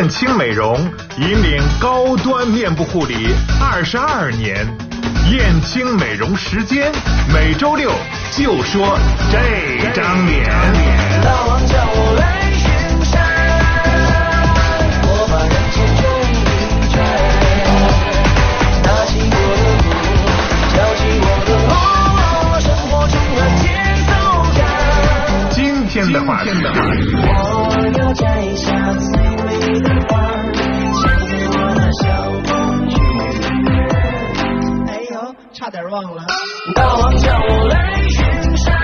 [0.00, 0.80] 燕青美容
[1.18, 4.66] 引领高端面部护理二十二年，
[5.30, 6.90] 燕青美容时间
[7.34, 7.92] 每周六
[8.30, 8.98] 就说
[9.30, 10.42] 这张脸。
[11.22, 12.72] 大王叫我来巡
[13.04, 13.20] 山，
[15.04, 16.34] 我把人间卷一
[16.88, 16.96] 卷，
[18.82, 19.86] 拿起我的鼓，
[20.72, 23.68] 敲起我的锣，生活中的节
[24.08, 24.10] 奏
[24.56, 24.64] 感。
[25.50, 26.48] 今天的话题，
[27.20, 27.28] 我
[27.98, 28.24] 要摘
[28.56, 28.72] 下
[35.52, 36.24] 差点忘了。
[36.74, 38.24] 大王叫我来巡
[38.56, 38.74] 山。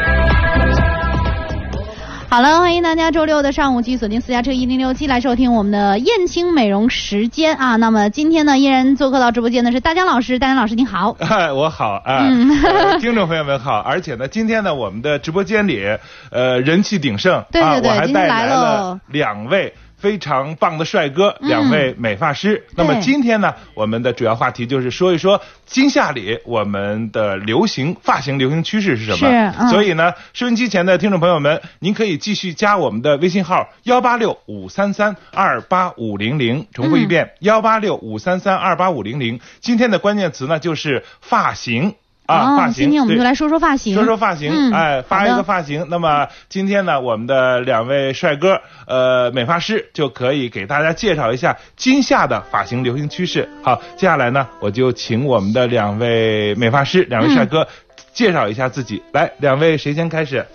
[2.29, 7.77] 好了，欢迎大家周六的上午继续锁定私家车一零六七来收听我们的燕青美容时间啊。
[7.77, 11.17] 那么今天呢，依然做客到直播间的是大江老师，大江老师你好。
[11.19, 15.83] 哎，我好啊、嗯呃听众朋友们好，而且呢，今天呢，我们的直播间里，
[16.31, 19.73] 呃，人气鼎盛，对对对啊，我还带来了了两位。
[20.07, 22.65] 非常棒的帅哥，嗯两位美发师。
[22.77, 29.29] 那么今天呢，我们的主要话题就是说一说今夏里我们的流行发型流行趋势是什么。
[29.29, 39.41] 是嗯所以呢，收音机前的听众朋友们，您可以继续加我们的微信号幺八六五三三二八五零零，重复一遍幺八六五三三二八五零零。
[39.59, 41.97] 今天的关键词呢就是发型。
[42.27, 42.85] 啊，哦发型。
[42.85, 43.95] 今天我们就来说说发型。
[43.95, 45.87] 说说发型，嗯哎，发一个发型。
[45.89, 53.49] 那么今天呢，我们的两位帅哥，呃，美发师就可以给大家介绍一下今夏的发型流行趋势。
[53.63, 57.67] 好，接下来呢，我就请我们的两位美发师，两位帅哥。
[58.13, 60.47] 介绍一下自己，来，两位谁先开始？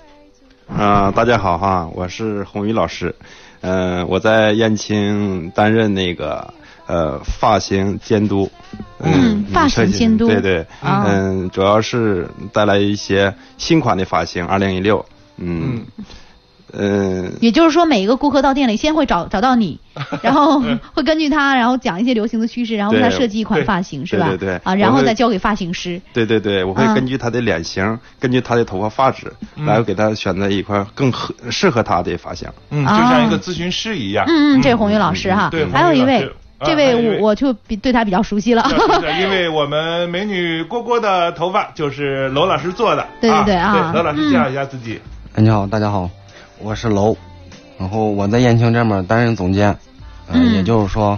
[0.67, 3.13] 啊、大家好哈，我是红宇老师，
[3.61, 6.55] 嗯、我在燕青担任那个
[6.91, 8.51] 呃发型监督，
[8.99, 10.27] 嗯发型监督。
[10.27, 11.05] 对对，啊。
[11.07, 15.05] 嗯，主要是带来一些新款的发型，二零一六，
[15.37, 15.85] 嗯。
[16.73, 17.31] 嗯。
[17.41, 19.79] 也就是说，每一个顾客到店里，先会找找到你，
[20.21, 20.61] 然后
[20.93, 24.27] 会根据他，然后讲一些流行的趋势，然后为他设计一款发型，是吧？
[24.29, 24.37] 对。
[24.37, 26.01] 对对啊，然后再交给发型师。
[26.13, 26.93] 对对对，我会啊。
[26.93, 29.65] 根据他的脸型，根据他的头发发质，嗯。
[29.65, 32.47] 来给他选择一块更合适合他的发型。
[32.69, 34.25] 嗯，就啊像一个咨询师一样。
[34.27, 35.49] 嗯嗯，这是红宇老师哈。
[35.49, 36.29] 对，还有一位
[36.65, 38.63] 这位位我我就比对他比较熟悉了。
[38.69, 43.05] 是是是 因为我们美女郭郭的头发就是娄老师做的。
[43.19, 44.99] 对对对啊对，娄老师嗯介绍一下自己。
[45.35, 46.09] 哎，你好，大家好，
[46.59, 47.15] 我是楼，
[47.77, 49.69] 然后我在燕青这边担任总监，
[50.27, 51.17] 呃、嗯也就是说，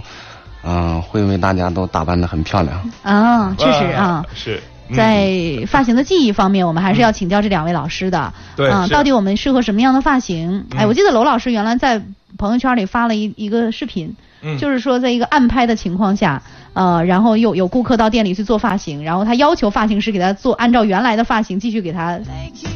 [0.62, 2.90] 嗯、会为大家都打扮的很漂亮。
[3.02, 4.56] 啊，确实啊，是。
[4.56, 4.60] 嗯
[4.94, 5.32] 在
[5.66, 8.18] 发型的技艺方面，我们还是要请教这两位老师的。
[8.18, 10.66] 啊，对是到底我们适合什么样的发型？
[10.76, 12.02] 哎，嗯我记得娄老师原来在
[12.36, 14.58] 朋友圈里发了一一个视频，嗯。
[14.58, 16.42] 就是说在一个暗拍的情况下，
[16.74, 22.18] 呃，然后有有顾客到店里去做发型，然后他要求发型师给他做按照原来的发型继续给他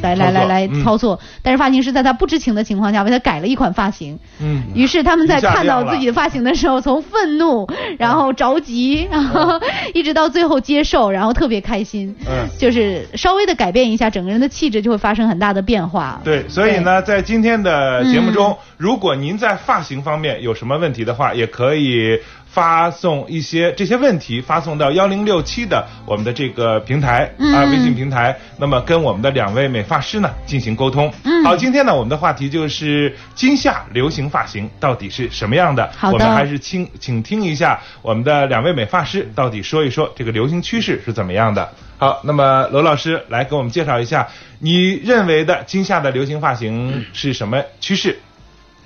[0.00, 0.82] 来来来来嗯。
[0.82, 4.18] 操作，但是发型师在他不知情的情况下为他改了一款发型。
[4.40, 9.60] 嗯，于是他们在看到自己的发型的时候，从愤怒，然后着急，然后
[9.92, 12.14] 一直到最后接受，然后特别开心。
[12.26, 12.48] 嗯。
[12.58, 16.20] 就是稍微的改变一下，整个人的气质就会发生很大的变化。
[16.22, 18.56] 对，所以呢，在今天的节目中，嗯。
[18.78, 22.16] 如果您在发型方面有什么问题的话，也可以
[22.50, 31.12] 发送一些这些问题发送到幺零六七的我们的这个平台、嗯啊微信平台，那么跟我们的两位美发师呢进行沟通。
[31.24, 35.88] 嗯好，今天呢我们的话题就是今夏流行发型到底是什么样的？
[35.96, 41.70] 好的我们还是请请听一下我们的两位美发师到底说一说这个流行趋势是怎么样的。
[41.98, 44.28] 好，那么罗老师来给我们介绍一下，
[44.60, 48.18] 你认为的今夏的流行发型是什么趋势？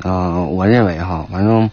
[0.05, 1.71] 嗯、我认为哈，反正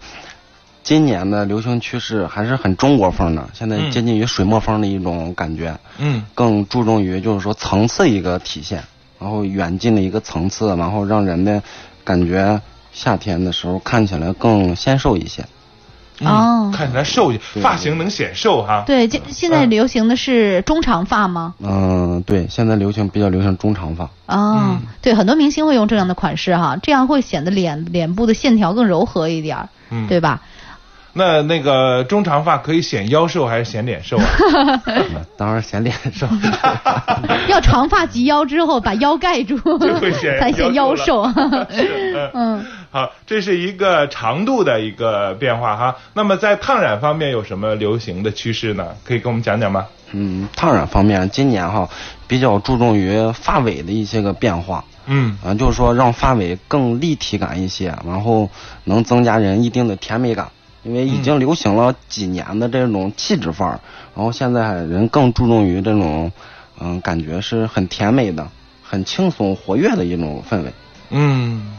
[0.83, 8.83] 今年的流行趋势还是很中国风的，现在嗯接近于水墨风的一种感觉，嗯更注重于就是说层次一个体现，
[9.19, 11.61] 然后远近的一个层次，然后让人的
[12.03, 12.59] 感觉
[12.91, 15.43] 夏天的时候看起来更纤瘦一些。
[16.21, 18.83] 哦嗯看起来瘦一些，发型能显瘦哈。
[18.85, 21.55] 对，现现在流行的是中长发吗？
[21.59, 24.03] 嗯、对，现在流行比较流行中长发。
[24.25, 30.41] 哦，嗯对，很多明星会用这样的款式哈，这样会显得脸脸部的线条更柔和一点儿，嗯对吧？
[31.13, 34.25] 那那个中长发可以显腰瘦还是显脸瘦啊？
[35.37, 36.27] 当然显脸瘦。
[37.49, 41.27] 要长发及腰之后把腰盖住就会显， 才显腰瘦。
[41.69, 45.95] 是嗯，好，这是一个长度的一个变化哈。
[46.13, 48.85] 那么在烫染方面有什么流行的趋势呢？
[49.03, 49.85] 可以跟我们讲讲吗？
[50.11, 51.87] 嗯，烫染方面，今年哈
[52.27, 58.49] 比较注重于发尾的一些个变化，嗯啊，就是说让发尾更立体感一些，然后
[58.85, 60.47] 能增加人一定的甜美感。
[60.83, 63.79] 因为已经流行了几年的这种气质范儿，
[64.15, 66.31] 然后现在人更注重于这种，
[66.79, 68.47] 嗯，感觉是很甜美的、
[68.83, 70.73] 很轻松活跃的一种氛围。
[71.09, 71.75] 嗯。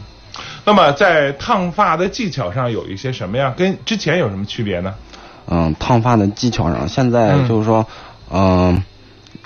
[0.63, 3.53] 那那么在烫发的技巧上有一些什么呀？
[3.57, 4.95] 跟之前有什么区别呢？
[5.47, 7.85] 嗯，烫发的技巧上，现在嗯就是说，
[8.31, 8.81] 嗯、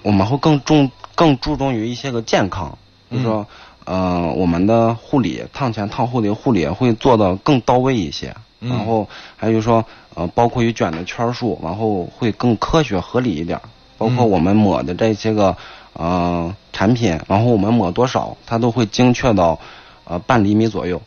[0.03, 2.77] 我们会更重更注重于一些个健康，
[3.09, 3.47] 就是说，
[3.85, 8.35] 呃，我们的护理烫前烫后的护理会做的更到位一些，
[8.65, 9.07] 嗯然后
[9.37, 9.85] 还有就是说，
[10.15, 13.59] 呃，包括于卷的圈数，然后会更科学合理一点，
[13.97, 15.55] 包括嗯我们抹的这些个
[15.93, 19.59] 呃产品，然后我们抹多少，它都会精确到
[20.03, 21.01] 呃半厘米左右。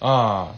[0.00, 0.48] 啊，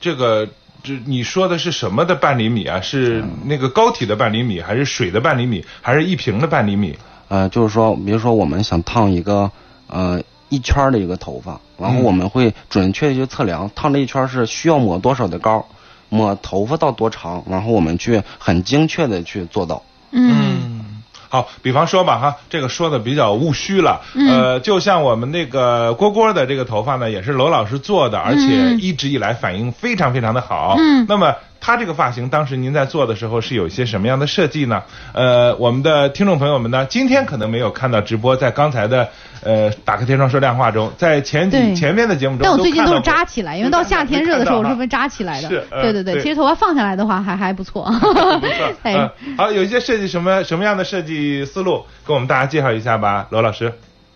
[0.00, 0.48] 这个
[0.82, 2.80] 这你说的是什么的半厘米啊？
[2.80, 6.98] 是那个膏体的半厘米，还是水的半厘米，还是一瓶的半厘米？
[7.28, 9.50] 呃，就是说，比如说我们想烫一个
[9.86, 15.66] 呃一圈儿的一个头发，然后嗯我们会准确的去测量烫这一圈儿是需要抹多少的膏，
[16.12, 19.82] 抹头发到多长，然后我们去很精确的去做到。
[20.10, 24.02] 嗯好，比方说吧，哈，这个说的比较务虚了。
[24.14, 30.74] 嗯呃，就像我们那个蝈蝈的这个头发呢，也是娄老师做的，而且嗯一直以来反应非常非常的好。
[30.76, 34.82] 嗯那么他这个发型，当时您在做的时候是有一些什么样的设计呢？
[35.12, 39.08] 呃，我们的听众朋友们呢，今天可能没有看到直播，在刚才的
[39.44, 45.48] 呃打开天窗说亮话中，在前几前面的节目中，但我最近都是扎起来，因为到夏天热的时候，我是会扎起来的。
[45.48, 47.84] 是呃对对对，对其实头发放下来的话还还不错。
[48.02, 53.72] 不错， 哎嗯，好，有一些设计什么什么样的设计思路，跟我们大家介绍一下吧，罗老师。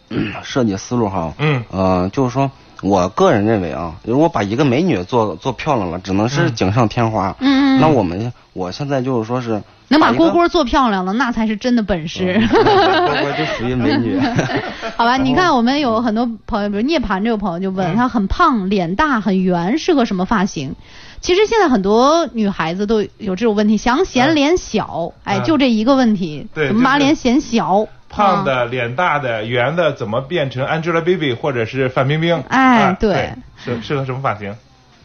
[0.45, 2.49] 设计思路哈，嗯呃，就是说
[2.83, 7.35] 我个人认为啊，如果把一个美女做做漂亮了，只能是锦上添花。
[7.41, 12.41] 嗯嗯嗯那我们我现在就是说是能把蝈蝈做漂亮了，那才是真的本事。
[12.51, 14.19] 蝈蝈就属于美女。
[14.97, 20.75] 好吧，你看我们有很多朋友，比如涅槃这个朋友就问，嗯他很胖，脸大，很圆，适合什么发型？
[21.21, 27.87] 其实现在很多女孩子都有这种问题，想显脸小，哎，嗯就这一个问题，对怎么把就是脸显小？
[28.23, 32.43] 啊胖的、脸大的、圆的，怎么变成 Angelababy 或者是范冰冰？
[32.49, 33.33] 哎啊对。
[33.63, 34.55] 适适合什么发型？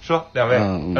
[0.02, 0.96] 说两位，嗯。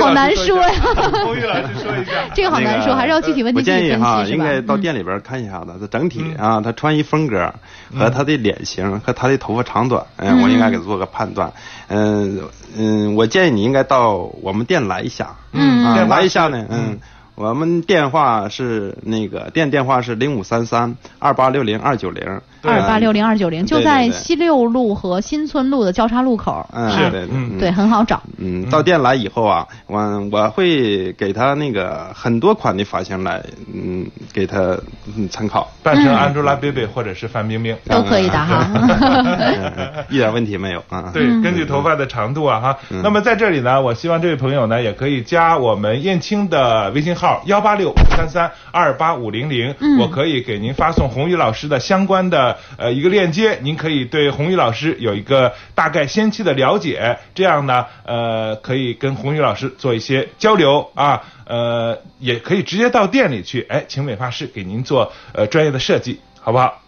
[0.00, 0.70] 好难说呀。
[1.26, 4.24] 侯宇老师说一下， 这个好难说，还是要具体问题我具体分建议哈？
[4.24, 6.46] 应该到嗯店里边看一下子，它整体嗯。
[6.56, 7.52] 啊，他穿衣风格
[7.94, 10.02] 和他的脸型和他的头发长短，
[10.42, 11.52] 我应该给做个判断。
[11.88, 12.40] 嗯
[12.76, 16.08] 嗯，我建议你应该到我们店来一下，嗯。
[16.08, 16.92] 来一下呢，嗯。
[16.92, 16.98] 嗯。
[17.38, 22.40] 我们电话是那个电电话是零五三三二八六零二九零。
[22.62, 27.58] 二八六零二九零就在西六路和新村路的交叉路口，嗯，是的对对，嗯。
[27.58, 28.22] 对，很好找。
[28.38, 29.98] 嗯，到店来以后啊，我
[30.32, 34.76] 我会给他那个很多款的发型来，嗯，给他
[35.16, 37.76] 嗯参考，扮成嗯 Angelababy 或者是范冰冰。
[37.86, 38.68] 都可以的哈。
[38.74, 41.10] 嗯 一点问题没有啊。
[41.12, 42.78] 对，根据头发的长度啊哈。
[43.02, 49.98] 那么在这里呢，我希望这位朋友呢也可以加我们燕青的微信号幺八六三三二八五零零，嗯。
[49.98, 61.22] 我可以给您发送红宇老师的相关的呃一个链接，您可以对红宇老师有一个大概先期的了解，这样呢呃可以跟红宇老师做一些交流啊。
[61.48, 66.82] 呃，也可以直接到店里去，哎，请美发师给您做呃专业的设计，好不好？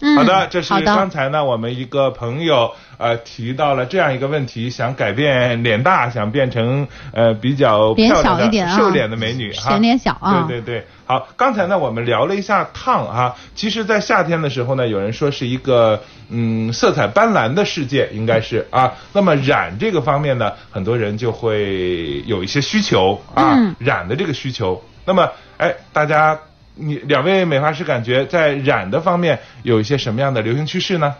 [0.00, 18.92] 嗯，好的，这是刚才呢，我们一个朋友呃提到了这样一个问题，想改变脸大，想变成呃比较脸漂亮一点啊瘦脸的美女哈，显脸小啊对对对，好，刚才呢我们聊了一下烫哈，其实，在夏天的时候呢，有人说是一个嗯色彩斑斓的世界，应该是啊。
[19.14, 24.82] 那么染这个方面呢，很多人就会有一些需求啊，嗯染的这个需求。
[25.06, 26.38] 那么哎，大家。
[26.76, 31.14] 你两位美发师感觉在染的方面有一些什么样的流行趋势呢？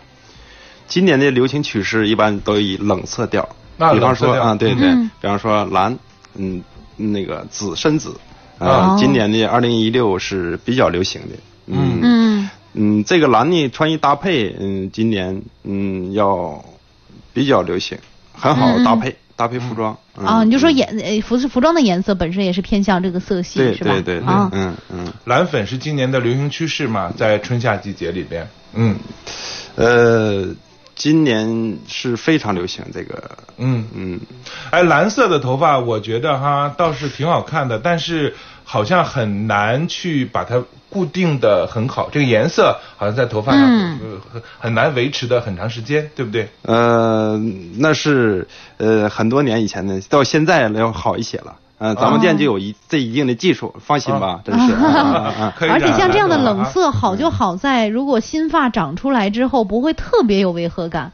[0.87, 5.97] 今年的流行趋势一般都以冷色调，啊比方说啊，对对嗯，比方说蓝，
[6.35, 6.63] 嗯，
[6.95, 8.15] 那个紫深紫，
[8.59, 11.35] 哦啊，今年的二零一六是比较流行的，
[11.65, 11.99] 嗯。
[12.01, 12.49] 嗯。
[12.79, 16.63] 嗯，这个蓝呢穿衣搭配，嗯，今年嗯要
[17.33, 17.97] 比较流行，
[18.33, 18.83] 很好嗯嗯。
[18.83, 19.97] 搭配搭配服装。
[20.17, 23.91] 嗯啊，你就说嗯颜呃服服装的颜色本身也是偏向这个色系，是吧？
[23.91, 25.13] 对对对啊，，嗯嗯。
[25.23, 28.97] 蓝粉是今年的流行趋势嘛，在春夏季节里边，嗯
[29.75, 30.47] 呃，
[30.95, 34.19] 今年是非常流行这个，嗯，嗯，
[34.71, 38.35] 哎，蓝色的头发我觉得哈倒是挺好看的，但是
[38.69, 46.49] 好像很难去把它固定的很好，这个颜色好像在头发上、很很难维持的很长时间，对不对？
[46.63, 47.39] 呃，
[47.77, 48.45] 那是
[48.75, 51.55] 呃很多年以前的，到现在要好一些了。
[51.77, 54.73] 呃，咱们店就有一这一定的技术，放心吧，真是。
[55.69, 61.13] 而且像这样的冷色好就好在，如果新发长出来之后不会特别有违和感，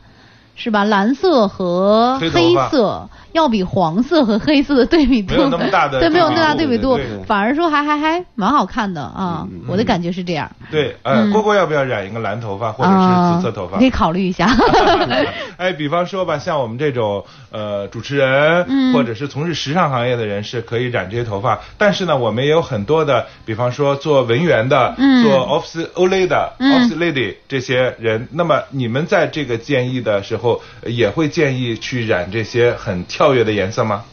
[0.56, 0.84] 是吧？
[0.84, 10.50] 蓝色和黑色要比黄色和黑色的对比度没有那么大的对，没有那么大对比度反而说还还还蛮好看的啊，我的感觉是这样。
[10.70, 13.84] 对，呃，嗯蝈蝈要不要染一个蓝头发或者是啊，紫色头发可？
[13.84, 14.48] 以考虑一下。
[15.58, 21.60] 哎，比方说吧，像我们这种呃主持人，嗯或者是从事时尚行业的人士，可以染这些头发。
[21.78, 28.28] 但是呢，我们也有很多的，比方说做文员的，嗯做 office olay 的、嗯 office lady 这些人。
[28.32, 30.43] 那么你们在这个建议的时候，
[30.82, 34.04] 呃也会建议去染这些很跳跃的颜色吗？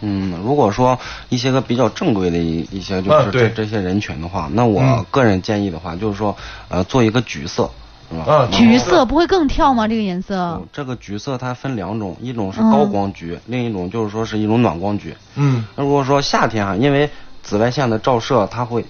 [0.00, 0.98] 嗯，如果说
[1.30, 6.36] 一些个比较正规的一一些就是啊对这这些人群的话，那我嗯个人建议的话，就是说
[6.68, 7.70] 呃做一个橘色，
[8.10, 8.24] 是吧？
[8.30, 9.88] 啊，橘色不会更跳吗？
[9.88, 10.66] 这个颜色嗯？
[10.72, 15.16] 这个橘色它分两种，一种是嗯高光橘，另一种就是说是一种暖光橘。
[15.36, 17.08] 嗯那如果说夏天啊，因为
[17.42, 18.84] 紫外线的照射，它会，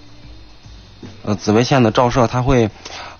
[1.23, 2.69] 呃，紫外线的照射它会，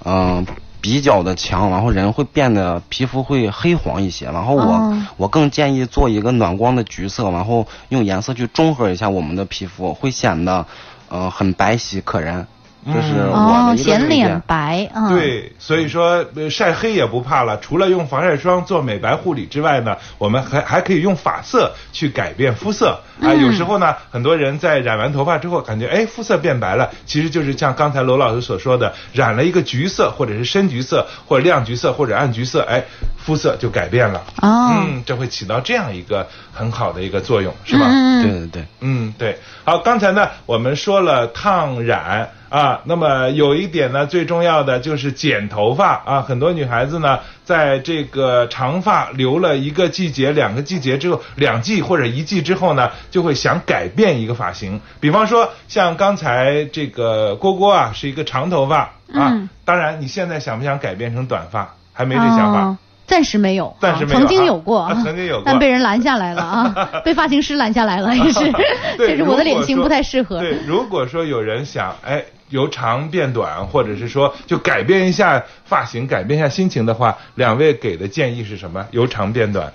[0.03, 0.45] 嗯、
[0.85, 4.27] 比较的强，然后人会变得皮肤会黑黄一些。
[4.27, 10.63] 然后我、哦我更建议做一个暖光的橘色，然后用颜色去中和一下我们的皮肤，会显得，
[11.09, 12.45] 呃，很白皙可人。
[12.85, 14.41] 这是我哦，的一个显脸。
[14.45, 17.59] 白，嗯，，对，所以说呃晒黑也不怕了。
[17.59, 23.33] 除了用防晒霜做美白护理之外呢，我们还还可以用发色去改变肤色啊。
[23.33, 32.83] 嗯有时候呢，很多人在染完头发之后，感觉哎肤色变白了，其实就是像刚才罗老师所说的，染了一个橘色，或者是深橘色，或者亮橘色，或者暗橘色，哎，
[33.17, 34.23] 肤色就改变了。
[34.41, 37.87] 哦嗯，这会起到这样一个很好的一个作用，是吧？
[37.89, 38.65] 嗯嗯对对对。
[38.81, 39.37] 嗯，对。
[39.63, 46.21] 好，刚才呢，我们说了烫染啊，那么有一点呢，最重要的就是剪头发啊。
[46.21, 54.79] 很多女孩子呢，在这个长发留了一个季节、两个季节之后，两季或者一季之后呢，就会想改变一个发型。
[54.99, 58.79] 比方说，像刚才这个蝈蝈啊，是一个长头发
[59.13, 59.31] 啊。
[59.33, 61.73] 嗯当然，你现在想不想改变成短发？
[61.91, 62.59] 还没这想法。
[62.65, 68.51] 哦暂时没有，暂时没有啊曾经啊有过，啊曾经有过但被人拦下来了啊， 被发型师拦下来了， 也是，
[68.97, 70.39] 对这是我的脸型不太适合。
[70.39, 78.85] 对，如果说有人想，哎，由长变短，或者是说就改变一下发型，改变一下心情的话，两位给的建议是什么？
[78.91, 79.71] 由长变短。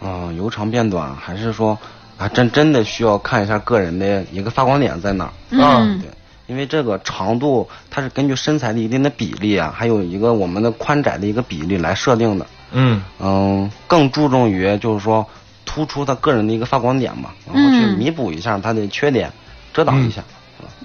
[0.00, 1.78] 嗯，由长变短，还是说
[2.18, 5.32] 啊，真真的需要看一下个人的一个发光点在哪儿。
[5.50, 6.10] 嗯对，
[6.52, 12.46] 因为这个长度它是根据身材的一定的比例啊，还有一个我们的宽窄的一个比例来设定的。
[12.72, 15.26] 嗯嗯，更注重于就是说
[15.64, 19.32] 突出他个人的一个发光点嘛，然后去嗯弥补一下他的缺点，
[19.72, 20.22] 遮挡一下。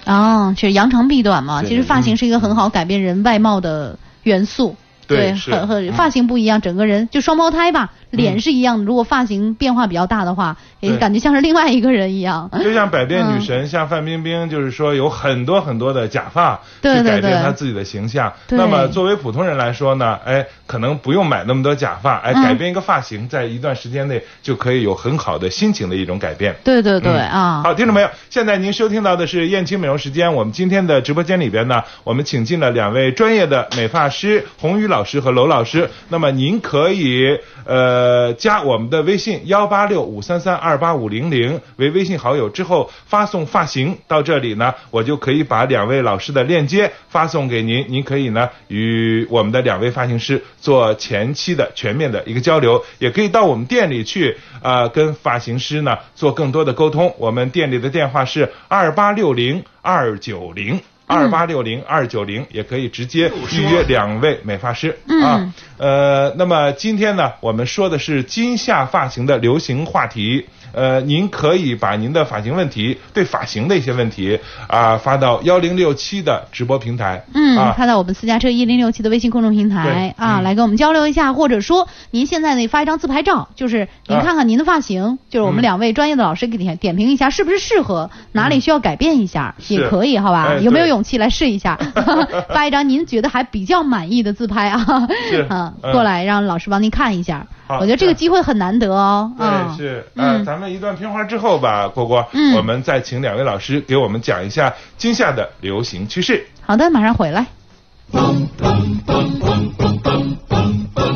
[0.06, 4.74] 哦，是扬长避短嘛，其实发型是一个很好改变人外貌的元素。
[5.16, 8.84] 对是和和发型不一样，整个人就双胞胎吧，脸是一样的。
[8.84, 12.50] 如果发型变化比较大的话，也对感觉像是另外一个人一样。
[12.62, 18.32] 就像百变女嗯神，像范冰冰，就是说有很多很多的假发去改变她自己的形象。
[18.50, 26.54] 那么作为普通人来说呢，哎，可能不用买那么多假发，哎，嗯改变一个发型，在一段时间内就可以有很好的心情的一种改变。
[26.64, 30.32] 对对对嗯啊，好，听众朋友，现在您收听到的是燕青美容时间。
[30.34, 35.88] 我们今天的直播间里边呢，我们请进了两位专业的美发师，红宇老老师和娄老师。
[36.08, 57.14] 那么您可以呃加我们的微信幺八六五三三二八五零零为微信好友之后发送发型到这里呢，我就可以把两位老师的链接发送给您，您可以呢与我们的两位发型师做前期的全面的一个交流，也可以到我们店里去呃跟发型师呢做更多的沟通。
[57.18, 60.80] 我们店里的电话是二八六零二九零。
[61.08, 65.54] 二八六零二九零也可以直接预约两位美发师、嗯啊。
[65.78, 70.46] 呃，那么今天呢，我们说的是今夏发型的流行话题。
[70.72, 77.24] 呃，您可以把您的发型问题、对发型的一些问题啊、发到幺零六七的直播平台。
[77.34, 80.42] 嗯，啊，发到我们私家车一零六七的微信公众平台啊，嗯。
[80.42, 90.46] 来跟我们交流一下，或者说您现在呢发一张自拍照，就是您啊看看您的发型，就是我们嗯两位专业的老师给点点评一下是不是适合，哪里需要改变一下、是也可以，好吧？
[90.48, 91.76] 哎有没有勇气来试一下，
[92.54, 94.84] 发一张您觉得还比较满意的自拍啊？
[95.30, 97.46] 是嗯，嗯 过来让老师帮您看一下。
[97.66, 99.30] 好我觉得这个机会很难得哦。
[99.38, 100.44] 嗯对，是，呃，嗯。
[100.44, 106.46] 咱们一段片花之后吧，蝈蝈，嗯我们再请两位老师给我们讲一下今夏的流行趋势。
[106.60, 107.46] 好的，马上回来。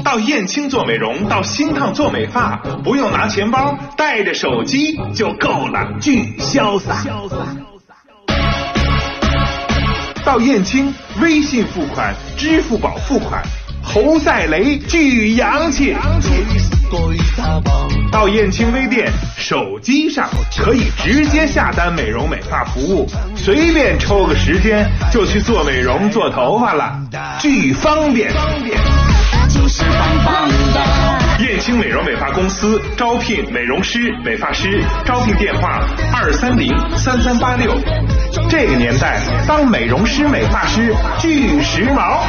[0.04, 7.02] 到燕青做美容，到新烫做美发，不用拿钱包，带着手机就够了，巨潇洒。
[10.24, 13.42] 到燕青，微信付款、支付宝付款，
[13.82, 15.96] 侯赛雷巨洋气。
[18.10, 26.98] 到燕青微店，手机上可以直接下单美容美发服务，随便抽个时间就去做美容做头发了，
[27.40, 28.30] 巨方便。
[29.48, 31.44] 就是棒棒的。
[31.44, 35.80] 燕青美容美发公司招聘美容师、美发师，招聘电话
[36.14, 37.74] 二三零三三八六。
[38.48, 42.20] 这个年代，当美容师、美发师巨时髦。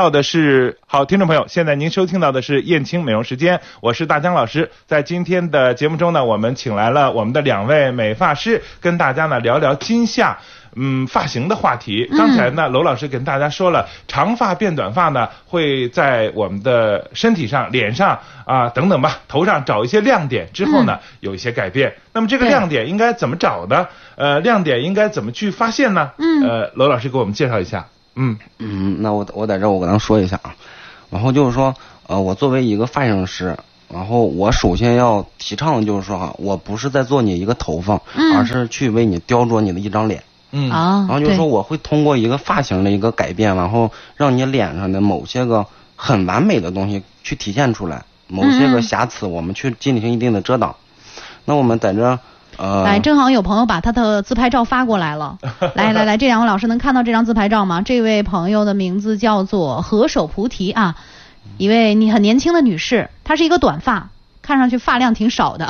[0.00, 4.70] 到的是好，听众朋友，现在您收听到的是燕青美容时间，我是大江老师。
[4.86, 10.38] 在今天的节目中呢，我们请来了我们的两位美发师，跟大家呢聊聊今夏。
[10.74, 12.08] 嗯，发型的话题。
[12.16, 21.92] 刚才呢，娄老师跟大家说了，长发变短发呢，会在我们的身体上、脸上啊等等吧，头上找一些亮点，之后呢，有一些改变。
[22.14, 23.86] 那么这个亮点应该怎么找呢？
[24.16, 26.12] 呃，亮点应该怎么去发现呢？
[26.16, 27.88] 嗯呃，娄老师给我们介绍一下。
[28.22, 30.54] 嗯嗯，那我我在这儿我跟他说一下啊，
[31.08, 31.74] 然后就是说，
[32.06, 33.56] 呃，我作为一个发型师，
[33.88, 40.22] 然后我首先要提倡的就是说哈，我不是在做你一个头发，嗯而是去为你雕琢你的一张脸。
[40.52, 45.64] 嗯啊，然后就是说我会通过一个发型的一个改变，然后让你脸上的某些个
[45.96, 50.76] 很完美的东西去体现出来，某些个瑕疵我们去进行一定的遮挡。
[51.46, 52.18] 那我们在这
[52.56, 55.38] 呃，来，正好有朋友把他的自拍照发过来了。
[55.74, 57.82] 来来来，这两位老师能看到这张自拍照吗？
[57.82, 60.96] 这位朋友的名字叫做何首菩提啊，
[61.58, 64.08] 一位你很年轻的女士，她是一个短发，
[64.42, 65.66] 看上去发量挺少的。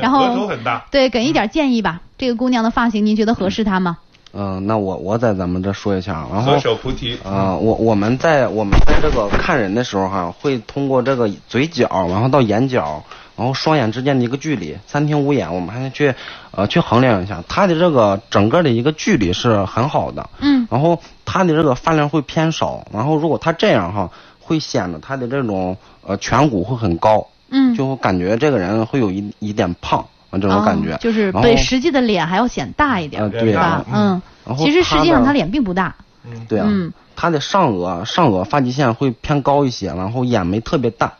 [0.00, 0.86] 然额头后很大。
[0.90, 2.00] 对，给一点建议吧。
[2.16, 3.98] 这个姑娘的发型，您觉得合适她吗？
[4.36, 7.16] 嗯、那我我在咱们这说一下啊，然后何首菩提。
[7.22, 13.00] 呃，我我们在我们在这个看人的时候哈、会通过这个嘴角，然后到眼角，
[13.36, 16.14] 然后双眼之间的一个距离，三庭五眼，我们还去
[16.52, 20.28] 呃去衡量一下，它的这个整个的一个距离是很好的。
[20.40, 24.10] 嗯然后它的这个发量会偏少，然后如果它这样哈，
[24.40, 25.76] 会显得它的这种
[26.06, 29.98] 呃颧骨会很高，嗯，就会感觉这个人会有一一点胖
[30.30, 33.84] 啊这种感觉，哦就是比实际的脸还要显大一点，呃对吧？
[33.88, 35.94] 嗯嗯，然后其实实际上他脸并不大。
[36.26, 41.12] 嗯对啊，嗯他的上额上额发际线会偏高一些，然后眼眉特别淡，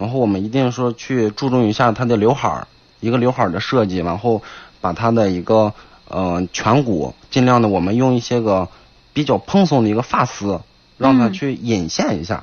[0.00, 2.66] 然后我们一定说去注重一下它的刘海儿，
[3.00, 4.42] 一个刘海儿的设计，然后
[4.80, 5.74] 把它的一个
[6.08, 8.66] 呃颧骨尽量的我们用一些个
[9.12, 10.58] 比较蓬松的一个发丝，
[10.96, 12.42] 让它嗯去引线一下，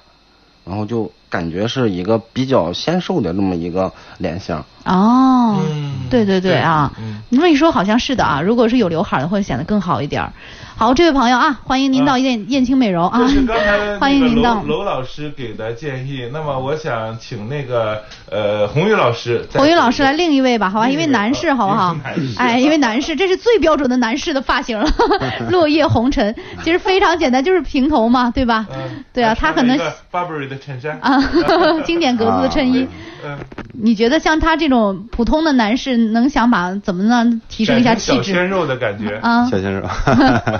[0.65, 4.63] 然后就感觉是一个比较纤瘦的这么一个脸型。
[4.85, 10.31] 哦，嗯对对对啊，嗯你这么一说好像是的啊，如果是有刘海儿的，会显得更好一点儿。
[10.77, 16.29] 好，这位朋友啊，欢迎您到燕燕青美容啊这是刚才， 欢迎您到娄娄老师给的建议。
[16.31, 21.97] 那么我想请那个呃红玉老师再，红玉老师来另一位吧，好吧，另一位男士好不好？
[22.37, 24.87] 哎，一位男士，这是最标准的男士的发型了，
[25.49, 28.67] 落叶红尘，其实非常简单，就是平头嘛，对吧？
[28.71, 29.75] 嗯对啊，他可能
[30.11, 31.19] Burberry 的衬衫啊，
[31.85, 32.87] 经典格子的衬衣。
[33.25, 33.35] 嗯，
[33.73, 39.17] 你觉得像他这种普通的男士，能想把怎么呢提升一下气质小鲜肉的感觉。
[39.23, 39.43] 啊？
[39.49, 39.81] 小鲜肉，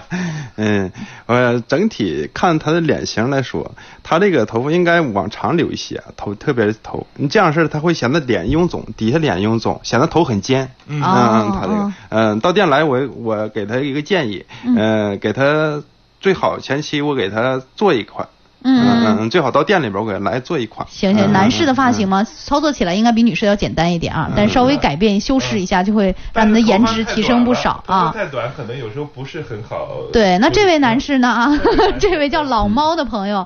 [0.55, 0.91] 嗯，
[1.25, 3.71] 呃，整体看他的脸型来说，
[4.03, 10.71] 他这个头发应该往长留一些，头特别是头，你这样式儿他会显得脸臃肿，底下脸臃肿，显得头很尖。
[10.87, 11.01] 嗯。
[11.01, 15.83] 嗯，他这哦个，嗯，到店来我我给他一个建议，嗯，给他
[16.19, 18.27] 最好前期我给他做一款，
[18.63, 20.85] 嗯嗯最好到店里边我给他来做一款。
[20.89, 28.11] 行行，嗯男士的发型嘛，操作起来应该比女士要简单一点啊，但稍微改变修饰一下，就会让你的颜值提升不少啊。
[28.13, 29.87] 太短可能有时候不是很好。
[30.11, 31.59] 对，那这位男士呢啊
[31.99, 33.45] 这位叫老猫的朋友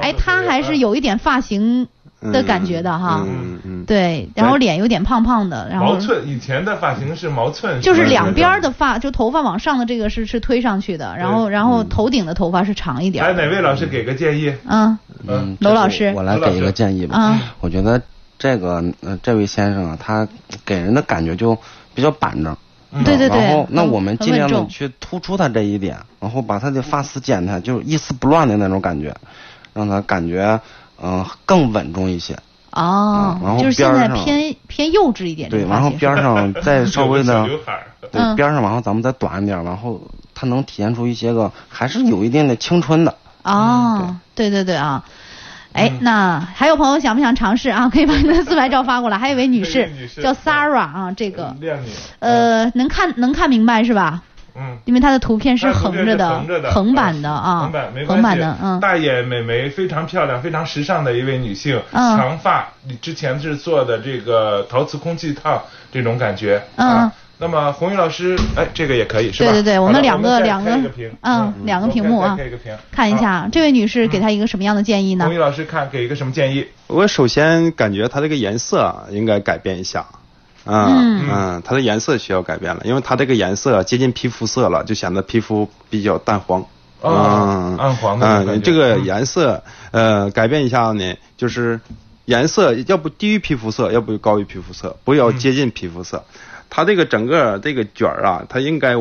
[0.00, 1.86] 哎，他还是有一点发型
[2.30, 3.24] 的感觉的哈。
[3.26, 13.42] 嗯嗯，对，然后脸有点胖胖的，然后毛寸，以前的发型是毛寸，就是两边的发，就头发往上的这个是是推上去的，然后然后头顶的头发是长一点来，儿的。
[13.44, 14.54] 哪位老师给个建议？
[14.68, 17.16] 嗯嗯，娄老师我来给一个建议吧。
[17.18, 18.00] 嗯我觉得
[18.38, 20.28] 这个呃，这位先生啊，他
[20.64, 21.56] 给人的感觉就
[21.94, 22.56] 比较板正。
[22.94, 29.16] 嗯对对对然后，那我们尽量去突出他这一点，然后把他的发丝剪开，就是一丝不乱的那种感觉，
[29.72, 30.60] 让他感觉
[31.02, 32.34] 嗯、呃更稳重一些。
[32.70, 35.62] 哦嗯然，后就是现在偏偏幼稚一点对。
[35.68, 40.00] 然后边儿上 再稍微的刘海儿对嗯边儿上，然后咱们再短一点，然后
[40.34, 43.14] 它能体现出一些个还是有一定的青春的。
[43.42, 45.04] 哦，对对对啊。
[45.74, 47.88] 哎，嗯那还有朋友想不想尝试啊？
[47.92, 49.18] 可以把你的自拍照发过来。
[49.18, 51.54] 还有一位女士 这位女士叫 Sarah 啊，这个。
[52.20, 54.22] 呃能看能看明白是吧？
[54.54, 54.78] 嗯。
[54.84, 58.08] 因为它的图片是横着的横着的，横版的啊，横版没关系。
[58.08, 65.62] 横版的，嗯，大眼美眉，非常漂亮，非常时尚的一位女性，嗯长发，你之前是做的这个陶瓷空气烫
[65.92, 66.62] 这种感觉。
[66.76, 69.50] 嗯啊那么红玉老师，哎，这个也可以是吧？
[69.50, 70.78] 对对对，我们两个两个
[71.22, 75.34] 嗯两个屏幕啊我们再开一个屏，看一下这位女士给她一个什么样的建议呢红？
[75.34, 76.64] 玉老师看给一个什么建议？
[76.86, 80.06] 我首先感觉它这个颜色啊应该改变一下，
[80.64, 86.64] 嗯嗯嗯，它的颜色需要改变了，因为它这个颜色接近皮肤色了，就显得皮肤比较淡黄。
[87.00, 91.80] 哦嗯，暗黄的嗯，这个嗯颜色呃改变一下呢，就是
[92.26, 96.24] 颜色要不低于皮肤色，要不高于皮肤色，不要接近皮肤色。
[96.70, 98.94] 它这个整个这个卷儿啊，它应该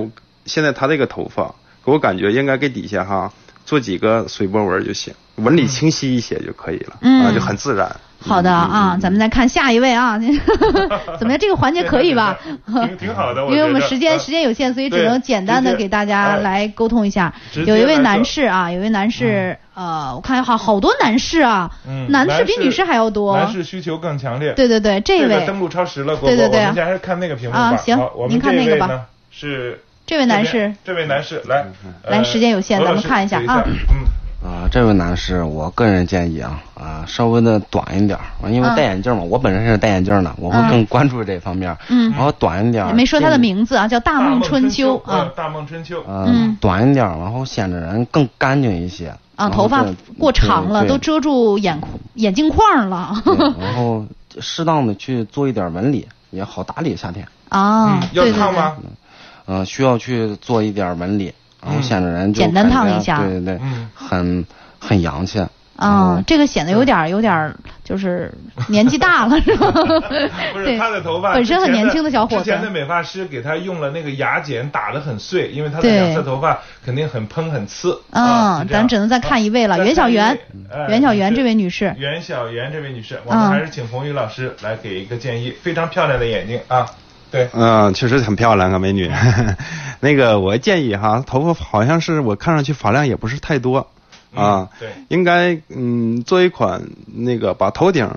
[0.45, 1.53] 现在它这个头发，
[1.85, 3.31] 给我感觉应该给底下哈
[3.65, 7.95] 做几个水波纹儿就行，纹理清晰一些就可以了，嗯啊，就很自然。
[8.23, 10.19] 好的啊，咱们再看下一位啊，
[11.19, 11.39] 怎么样？
[11.39, 12.37] 这个环节可以吧？
[12.65, 17.33] 挺挺好的，因为我们时间嗯时间有限，所以只能简单的给大家哎来沟通一下。
[17.65, 23.35] 有一位男士啊，有一位男士，呃，我看好好多男士啊，嗯男士比女士还要多。
[23.35, 24.53] 男士需求更强烈。
[24.53, 27.59] 对对对，这位登录超时了，对对对我们还是看那个屏幕吧。
[27.59, 31.65] 啊行您看那个吧是这位男士，这位男士来，
[32.03, 34.05] 来呃时间有限咱们看一下啊嗯。
[34.43, 38.17] 啊、这位男士，我个人建议啊，啊、稍微的短一点
[38.49, 41.75] 因为嗯戴眼镜嘛，我本身是戴眼镜的，我会嗯更关注这方面。
[41.89, 46.03] 嗯然后短一点儿，没说他的名字啊，叫大梦春秋嗯啊大梦春秋。
[46.07, 49.13] 呃，嗯短一点儿，然后显得人更干净一些。
[49.35, 49.85] 啊，头发
[50.17, 51.79] 过长了，都遮住眼
[52.15, 53.13] 眼镜框了
[53.59, 54.05] 然后
[54.39, 56.95] 适当的去做一点纹理，也好打理。
[56.95, 58.25] 夏天，啊嗯，要。
[58.31, 58.73] 烫吗？
[59.47, 61.33] 嗯、需要去做一点纹理，
[61.65, 64.45] 然显得人就简单烫一下对对对，嗯很
[64.79, 65.45] 很洋气。
[65.77, 68.31] 啊，这个显得有点儿有点儿就是
[68.67, 69.71] 年纪大了是吧？
[70.53, 77.99] 不是对他的头发，本身很年轻的小伙子之前的美发师给他用了那个牙剪打得很碎，因为他的两侧头发肯定很蓬很刺。
[78.11, 80.37] 啊嗯咱只能再看一位了，袁小媛
[80.87, 86.85] 袁小媛这位女士，袁小媛这位女士，我嗯们还是请红宇老师来给一个建议，非常漂亮的眼睛啊，
[87.31, 89.09] 对，嗯，确实很漂亮啊，美女。
[90.01, 93.77] 那个我建议哈，头发好像是我看上去发量也不是太多
[94.35, 96.81] 啊，嗯对应该嗯做一款
[97.13, 98.09] 那个把头顶。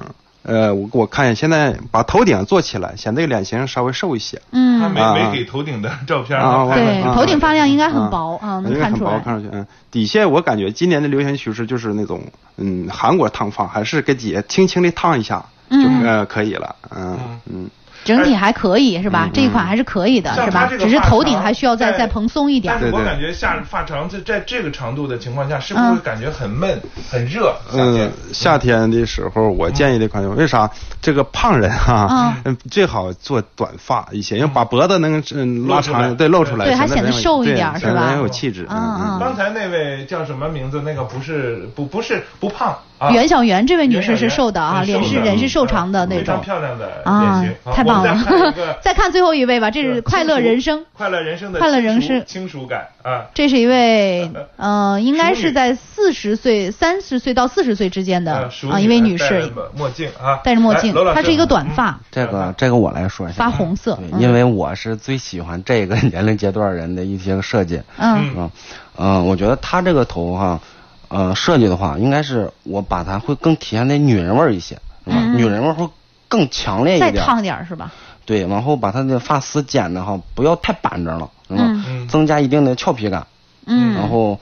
[0.46, 4.36] 呃，我我看现在把头顶做起来，显得脸型稍微瘦一些。
[4.36, 9.18] 他嗯，没啊没给头顶的照片啊对，啊头顶发量应该很薄啊，能看出来。
[9.20, 12.20] 看上去，嗯，底下我感觉今年的流行趋势就是那种，
[12.58, 15.38] 嗯，韩国烫发，还是给底下轻轻的烫一下，
[15.70, 17.18] 就嗯呃可以了，嗯
[17.50, 17.70] 嗯。
[18.04, 19.30] 整体还可以是吧嗯？
[19.32, 20.70] 这一款还是可以的是吧？
[20.78, 22.88] 只是头顶还需要再再蓬松一点但。
[22.90, 27.54] 是我感觉下发长在在这个长度的情况下，是不是感觉很闷、很热？
[27.72, 30.70] 嗯，夏天的时候，我建议这款，为啥？
[31.00, 38.66] 这个胖人哈，嗯，最好做短发一些，因为把脖子能嗯拉露长，对，露出来，对还显得瘦一点是吧显得很有气质。
[38.70, 40.80] 嗯嗯刚才那位叫什么名字？
[40.82, 42.93] 那个不是不不是不胖啊。
[43.12, 46.44] 袁小媛这位女士是瘦的啊，脸是人是瘦长的那非常种。
[46.44, 48.54] 漂亮的啊脸型，太棒了！
[48.82, 50.84] 再看最后一位吧，这是快乐人生。
[50.92, 53.26] 快乐人生的快乐人生轻熟感啊。
[53.34, 67.80] 这是一位， 嗯，应该是在四十岁、三十岁到四十岁之间的啊一位女戴着士，墨镜啊，戴着墨镜她是一个短发，这个这个我来说一下，发红色因为我是最喜欢这个 年龄阶段人的一些设计。
[67.98, 68.50] 嗯嗯，
[68.96, 70.60] 嗯，我觉得她这个头哈，
[71.14, 74.74] 呃，设计的话，应该是我把它会更体现那女人味儿一些，
[75.04, 75.16] 是吧？
[75.16, 75.88] 嗯女人味儿会
[76.26, 77.14] 更强烈一点。
[77.14, 77.92] 再烫点儿是吧？
[78.26, 81.62] 对，往后把她的发丝剪的哈，不要太板正了，是吧？
[81.64, 83.26] 嗯嗯增加一定的俏皮感，
[83.66, 84.40] 嗯，然后，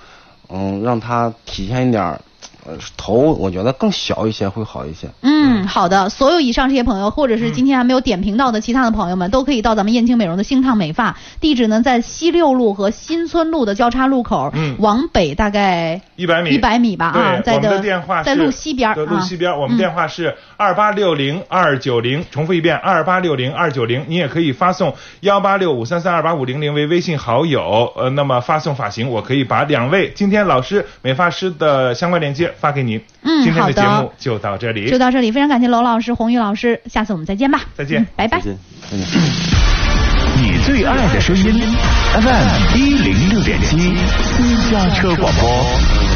[0.48, 2.20] 嗯，让它体现一点儿，
[2.64, 5.08] 呃，头我觉得更小一些会好一些。
[5.22, 6.08] 嗯，好的。
[6.08, 7.52] 所有以上这些朋友，或者是嗯。
[7.52, 14.76] 今天还没有点评到的其他的朋友们，都可以到咱们燕青美容的星烫美发，地址呢在西六路和新村路的交叉路口，嗯。
[14.78, 33.00] 往北大概一百米，一百米吧啊，在的的电话在路西边路啊西边儿，我们嗯电话是二八六零二九零，重复一遍二八六零二九零，你也可以发送幺八六五三三二八五零零为微信好友，呃，那么发送发型，我可以把两位今天老师美发师的相关链接发给您。
[33.22, 37.60] 嗯今天的好的节目就到这里，就到这里，非常感谢娄老师、红玉老师，下次我们再见吧。
[37.74, 38.44] 再见嗯拜拜再。
[38.44, 38.58] 见。
[38.90, 39.06] 再见。
[40.34, 41.44] 你最爱的声音
[42.14, 43.76] ，FM 一零六点七，
[44.22, 46.11] 私家车广播。